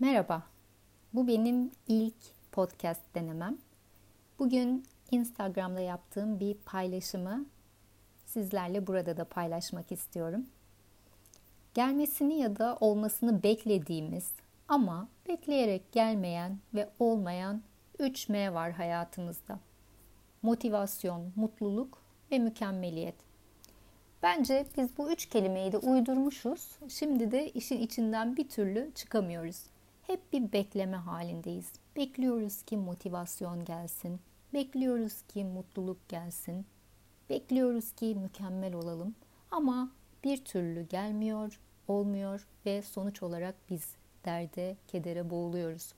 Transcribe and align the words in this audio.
Merhaba, 0.00 0.42
bu 1.12 1.26
benim 1.26 1.70
ilk 1.88 2.14
podcast 2.52 3.00
denemem. 3.14 3.58
Bugün 4.38 4.84
Instagram'da 5.10 5.80
yaptığım 5.80 6.40
bir 6.40 6.54
paylaşımı 6.54 7.46
sizlerle 8.26 8.86
burada 8.86 9.16
da 9.16 9.24
paylaşmak 9.24 9.92
istiyorum. 9.92 10.46
Gelmesini 11.74 12.38
ya 12.38 12.56
da 12.58 12.76
olmasını 12.80 13.42
beklediğimiz 13.42 14.30
ama 14.68 15.08
bekleyerek 15.28 15.92
gelmeyen 15.92 16.58
ve 16.74 16.88
olmayan 16.98 17.62
3 17.98 18.28
M 18.28 18.54
var 18.54 18.72
hayatımızda. 18.72 19.58
Motivasyon, 20.42 21.32
mutluluk 21.36 21.98
ve 22.30 22.38
mükemmeliyet. 22.38 23.16
Bence 24.22 24.66
biz 24.76 24.98
bu 24.98 25.12
üç 25.12 25.26
kelimeyi 25.26 25.72
de 25.72 25.78
uydurmuşuz. 25.78 26.78
Şimdi 26.88 27.30
de 27.30 27.50
işin 27.50 27.78
içinden 27.78 28.36
bir 28.36 28.48
türlü 28.48 28.90
çıkamıyoruz. 28.94 29.75
Hep 30.06 30.32
bir 30.32 30.52
bekleme 30.52 30.96
halindeyiz. 30.96 31.72
Bekliyoruz 31.96 32.62
ki 32.62 32.76
motivasyon 32.76 33.64
gelsin. 33.64 34.20
Bekliyoruz 34.54 35.22
ki 35.22 35.44
mutluluk 35.44 36.08
gelsin. 36.08 36.66
Bekliyoruz 37.30 37.92
ki 37.92 38.14
mükemmel 38.14 38.74
olalım. 38.74 39.14
Ama 39.50 39.90
bir 40.24 40.44
türlü 40.44 40.88
gelmiyor, 40.88 41.60
olmuyor 41.88 42.46
ve 42.66 42.82
sonuç 42.82 43.22
olarak 43.22 43.54
biz 43.70 43.94
derde, 44.24 44.76
kedere 44.88 45.30
boğuluyoruz. 45.30 45.94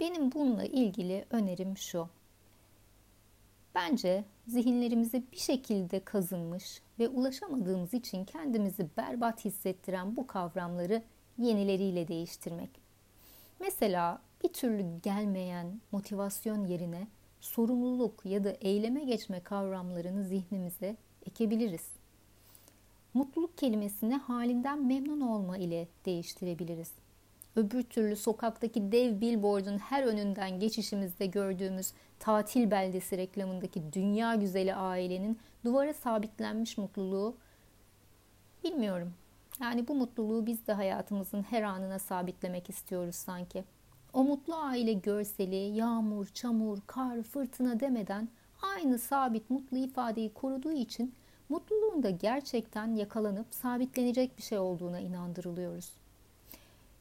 Benim 0.00 0.32
bununla 0.32 0.64
ilgili 0.64 1.24
önerim 1.30 1.76
şu. 1.76 2.08
Bence 3.74 4.24
zihinlerimize 4.46 5.22
bir 5.32 5.38
şekilde 5.38 6.04
kazınmış 6.04 6.82
ve 6.98 7.08
ulaşamadığımız 7.08 7.94
için 7.94 8.24
kendimizi 8.24 8.88
berbat 8.96 9.44
hissettiren 9.44 10.16
bu 10.16 10.26
kavramları 10.26 11.02
yenileriyle 11.42 12.08
değiştirmek. 12.08 12.70
Mesela 13.60 14.22
bir 14.44 14.48
türlü 14.48 15.00
gelmeyen 15.02 15.80
motivasyon 15.92 16.66
yerine 16.66 17.06
sorumluluk 17.40 18.26
ya 18.26 18.44
da 18.44 18.50
eyleme 18.50 19.04
geçme 19.04 19.40
kavramlarını 19.40 20.24
zihnimize 20.24 20.96
ekebiliriz. 21.26 21.86
Mutluluk 23.14 23.58
kelimesini 23.58 24.14
halinden 24.14 24.86
memnun 24.86 25.20
olma 25.20 25.56
ile 25.56 25.88
değiştirebiliriz. 26.06 26.92
Öbür 27.56 27.82
türlü 27.82 28.16
sokaktaki 28.16 28.92
dev 28.92 29.20
billboardun 29.20 29.78
her 29.78 30.04
önünden 30.04 30.60
geçişimizde 30.60 31.26
gördüğümüz 31.26 31.92
tatil 32.18 32.70
beldesi 32.70 33.16
reklamındaki 33.16 33.92
dünya 33.92 34.34
güzeli 34.34 34.74
ailenin 34.74 35.38
duvara 35.64 35.94
sabitlenmiş 35.94 36.78
mutluluğu 36.78 37.36
bilmiyorum. 38.64 39.14
Yani 39.60 39.88
bu 39.88 39.94
mutluluğu 39.94 40.46
biz 40.46 40.66
de 40.66 40.72
hayatımızın 40.72 41.42
her 41.42 41.62
anına 41.62 41.98
sabitlemek 41.98 42.70
istiyoruz 42.70 43.14
sanki. 43.14 43.64
O 44.12 44.24
mutlu 44.24 44.54
aile 44.54 44.92
görseli 44.92 45.56
yağmur, 45.56 46.26
çamur, 46.26 46.78
kar, 46.86 47.22
fırtına 47.22 47.80
demeden 47.80 48.28
aynı 48.62 48.98
sabit 48.98 49.50
mutlu 49.50 49.76
ifadeyi 49.76 50.34
koruduğu 50.34 50.72
için 50.72 51.14
mutluluğun 51.48 52.02
da 52.02 52.10
gerçekten 52.10 52.94
yakalanıp 52.94 53.46
sabitlenecek 53.50 54.38
bir 54.38 54.42
şey 54.42 54.58
olduğuna 54.58 55.00
inandırılıyoruz. 55.00 55.92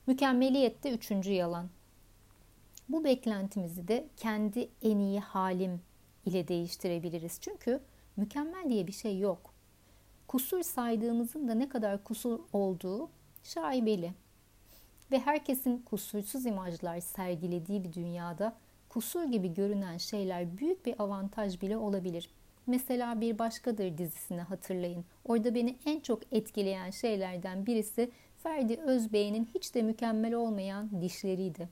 Mükemmeliyette 0.08 0.92
üçüncü 0.92 1.32
yalan. 1.32 1.70
Bu 2.90 3.04
beklentimizi 3.04 3.88
de 3.88 4.08
kendi 4.18 4.70
en 4.82 5.00
iyi 5.00 5.20
halim 5.20 5.82
ile 6.26 6.48
değiştirebiliriz. 6.48 7.38
Çünkü 7.42 7.80
mükemmel 8.18 8.70
diye 8.70 8.88
bir 8.88 8.92
şey 8.92 9.20
yok. 9.20 9.51
Kusur 10.32 10.64
saydığımızın 10.64 11.48
da 11.48 11.54
ne 11.54 11.70
kadar 11.70 12.04
kusur 12.04 12.40
olduğu 12.54 13.10
şaibeli. 13.44 14.14
Ve 15.12 15.20
herkesin 15.20 15.78
kusursuz 15.78 16.46
imajlar 16.46 17.00
sergilediği 17.00 17.84
bir 17.84 17.94
dünyada 17.94 18.56
kusur 18.90 19.24
gibi 19.24 19.54
görünen 19.54 19.98
şeyler 19.98 20.58
büyük 20.58 20.86
bir 20.86 20.96
avantaj 21.00 21.62
bile 21.62 21.78
olabilir. 21.78 22.30
Mesela 22.68 23.22
Bir 23.22 23.40
Başkadır 23.40 23.98
dizisini 23.98 24.42
hatırlayın. 24.42 25.06
Orada 25.26 25.56
beni 25.56 25.78
en 25.86 26.00
çok 26.00 26.34
etkileyen 26.34 26.90
şeylerden 26.90 27.66
birisi 27.66 28.12
Ferdi 28.44 28.76
Özbey'in 28.76 29.50
hiç 29.54 29.76
de 29.76 29.82
mükemmel 29.82 30.34
olmayan 30.34 31.02
dişleriydi. 31.02 31.70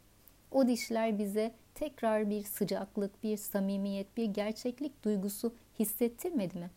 O 0.52 0.68
dişler 0.68 1.20
bize 1.20 1.52
tekrar 1.76 2.30
bir 2.30 2.44
sıcaklık, 2.44 3.24
bir 3.24 3.38
samimiyet, 3.38 4.18
bir 4.18 4.26
gerçeklik 4.26 5.04
duygusu 5.04 5.54
hissettirmedi 5.80 6.58
mi? 6.60 6.70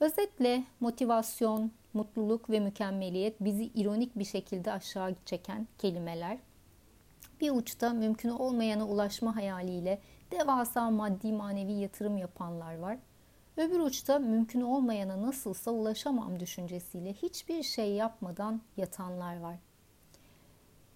Özetle 0.00 0.64
motivasyon, 0.80 1.72
mutluluk 1.94 2.50
ve 2.50 2.60
mükemmeliyet 2.60 3.40
bizi 3.40 3.64
ironik 3.64 4.18
bir 4.18 4.24
şekilde 4.24 4.72
aşağı 4.72 5.14
çeken 5.24 5.68
kelimeler. 5.78 6.38
Bir 7.40 7.50
uçta 7.50 7.90
mümkün 7.90 8.28
olmayana 8.28 8.88
ulaşma 8.88 9.36
hayaliyle 9.36 10.00
devasa 10.30 10.90
maddi 10.90 11.32
manevi 11.32 11.72
yatırım 11.72 12.16
yapanlar 12.16 12.78
var. 12.78 12.98
Öbür 13.56 13.80
uçta 13.80 14.18
mümkün 14.18 14.60
olmayana 14.60 15.22
nasılsa 15.22 15.70
ulaşamam 15.70 16.40
düşüncesiyle 16.40 17.12
hiçbir 17.12 17.62
şey 17.62 17.92
yapmadan 17.92 18.60
yatanlar 18.76 19.40
var. 19.40 19.56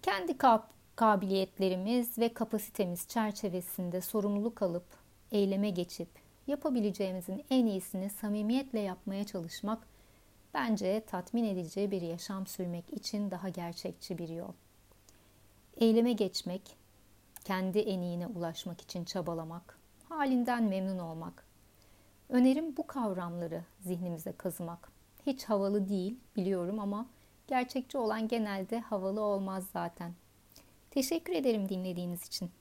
Kendi 0.01 0.37
kap 0.37 0.73
kabiliyetlerimiz 0.95 2.17
ve 2.17 2.33
kapasitemiz 2.33 3.07
çerçevesinde 3.07 4.01
sorumluluk 4.01 4.61
alıp 4.61 4.85
eyleme 5.31 5.69
geçip 5.69 6.24
yapabileceğimizin 6.47 7.45
en 7.49 7.65
iyisini 7.65 8.09
samimiyetle 8.09 8.79
yapmaya 8.79 9.23
çalışmak 9.23 9.87
bence 10.53 11.03
tatmin 11.07 11.43
edici 11.43 11.91
bir 11.91 12.01
yaşam 12.01 12.47
sürmek 12.47 12.93
için 12.93 13.31
daha 13.31 13.49
gerçekçi 13.49 14.17
bir 14.17 14.29
yol. 14.29 14.53
Eyleme 15.77 16.13
geçmek, 16.13 16.61
kendi 17.43 17.79
en 17.79 18.01
iyine 18.01 18.27
ulaşmak 18.27 18.81
için 18.81 19.05
çabalamak, 19.05 19.79
halinden 20.09 20.63
memnun 20.63 20.99
olmak. 20.99 21.45
Önerim 22.29 22.77
bu 22.77 22.87
kavramları 22.87 23.63
zihnimize 23.79 24.31
kazımak. 24.31 24.91
Hiç 25.25 25.43
havalı 25.43 25.89
değil 25.89 26.19
biliyorum 26.35 26.79
ama 26.79 27.05
gerçekçi 27.47 27.97
olan 27.97 28.27
genelde 28.27 28.79
havalı 28.79 29.21
olmaz 29.21 29.67
zaten. 29.73 30.13
Teşekkür 30.91 31.33
ederim 31.33 31.69
dinlediğiniz 31.69 32.27
için. 32.27 32.51